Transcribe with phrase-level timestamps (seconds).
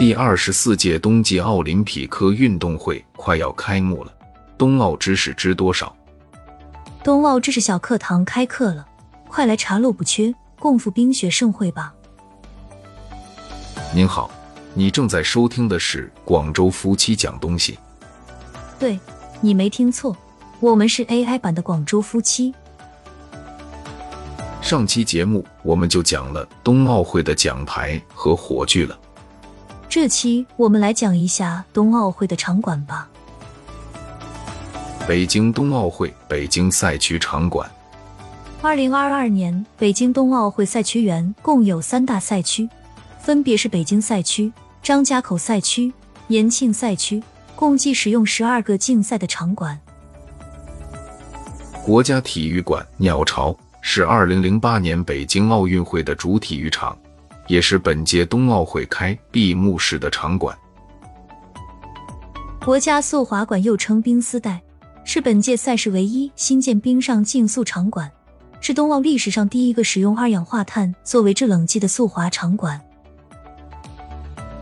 [0.00, 4.10] 第二十四届冬季奥林匹克运动会快要开幕了，
[4.56, 5.94] 冬奥知识知多少？
[7.04, 8.88] 冬奥知识小课堂开课了，
[9.28, 11.92] 快来查漏补缺，共赴冰雪盛会吧！
[13.94, 14.30] 您好，
[14.72, 17.78] 你正在收听的是广州夫妻讲东西。
[18.78, 18.98] 对，
[19.42, 20.16] 你没听错，
[20.60, 22.54] 我们是 AI 版的广州夫妻。
[24.62, 28.98] 上期节目我们就讲了冬奥会的奖牌和火炬了。
[29.90, 33.08] 这期我们来讲一下冬奥会的场馆吧。
[35.08, 37.68] 北京冬奥会北京赛区场馆。
[38.62, 42.68] 二零二二年北京冬奥会赛区园共有三大赛区，
[43.18, 45.92] 分别是北京赛区、张家口赛区、
[46.28, 47.20] 延庆赛区，
[47.56, 49.76] 共计使用十二个竞赛的场馆。
[51.84, 56.96] 国家体育馆鸟巢是二零零八年北京奥运会的主体育场。
[57.50, 60.56] 也是本届冬奥会开闭幕式的场馆。
[62.64, 64.62] 国家速滑馆又称冰丝带，
[65.04, 68.08] 是本届赛事唯一新建冰上竞速场馆，
[68.60, 72.80] 是冬奥历史上第一个使用二氧化碳作为制冷剂的速滑场馆。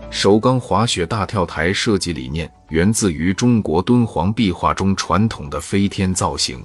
[0.09, 6.65] 首钢滑雪大跳台设计理念源自于中国敦煌壁画中传统的飞天造型，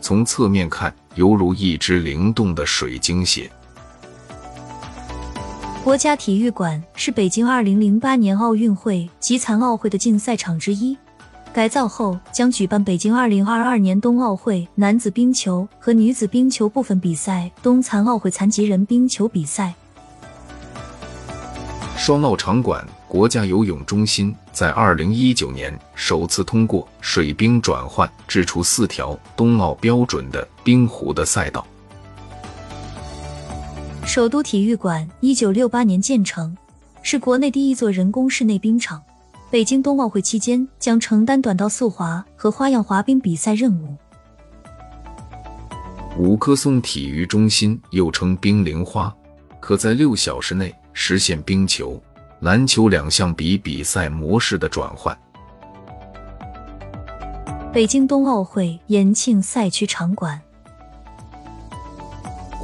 [0.00, 3.50] 从侧面看犹如一只灵动的水晶鞋。
[5.84, 10.96] 国家体育馆是北京二零零八年奥运会及残奥会的竞赛场之一，
[11.52, 19.74] 改造后将举办北京二零二二年冬奥会男子冰球和女子冰球部分比赛、冬残奥会残疾人冰球比赛。
[21.98, 31.66] 双奥场馆，国家游泳中心在二零一九年首次通过水冰转换制出四条冬奥标准的冰壶的赛道。
[34.06, 36.54] 首都体育馆一九六八年建成，
[37.02, 39.02] 是国内第一座人工室内冰场。
[39.50, 43.96] 北京冬奥会期间将承担短道速滑和花样滑冰比赛任务。
[46.18, 49.12] 五棵松体育中心又称冰凌花，
[49.58, 52.00] 可在六小时内实现冰球、
[52.40, 55.16] 篮球两项比比赛模式的转换。
[57.72, 60.40] 北京冬奥会延庆赛区场馆。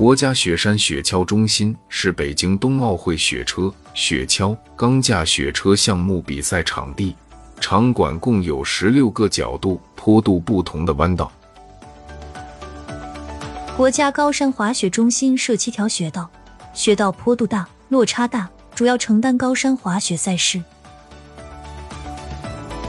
[0.00, 7.14] 国家雪山雪橇中心是北京冬奥会雪车、雪橇、钢架雪车项目比赛场地，
[7.60, 11.30] 场馆共有十六个角度、坡度不同的弯道。
[13.76, 16.30] 国家高山滑雪中心设七条雪道，
[16.72, 20.62] 雪道坡度大、落差大，主要承担高山滑雪赛事。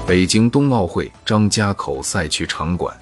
[0.07, 2.95] 北京冬奥会张家口赛区场馆。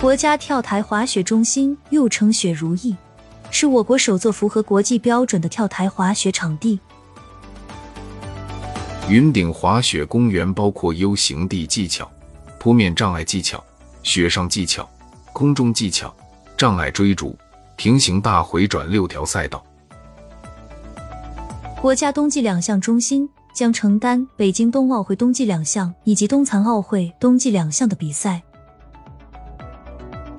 [0.00, 2.96] 国家跳台滑雪中心又称雪如意，
[3.50, 6.78] 是我国首座符合国际标准的跳台滑雪场地。
[9.08, 12.08] 云顶滑雪公园包括 U 型地技巧、
[12.60, 13.62] 坡面障碍技巧、
[14.04, 14.88] 雪上技巧、
[15.32, 16.14] 空中技巧、
[16.56, 17.36] 障碍追逐、
[17.74, 19.64] 平行大回转六条赛道。
[21.82, 28.40] 国家冬季两项中心将承担北京冬奥会冬季两项以及冬残奥会冬季两项的比赛。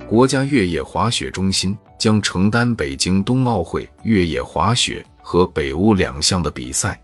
[0.09, 7.00] 国家越野滑雪中心将承担北京冬奥会越野滑雪和北欧两项的比赛。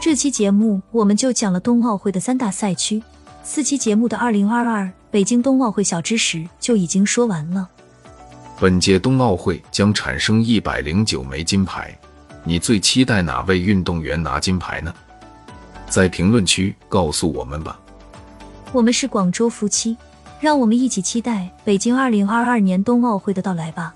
[0.00, 3.02] 这期节目我们就讲了冬奥会的三大赛区，
[3.42, 7.68] 四期节目的二零二二北京冬奥会小知识就已经说完了。
[8.58, 11.94] 本届冬奥会将产生一百零九枚金牌，
[12.44, 14.94] 你最期待哪位运动员拿金牌呢？
[15.90, 17.78] 在评论区告诉我们吧。
[18.72, 19.94] 我们是广州夫妻。
[20.40, 23.94] 让我们一起期待北京二零二二年冬奥会的到来吧。